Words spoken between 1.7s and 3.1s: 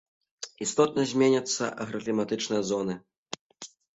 агракліматычныя зоны.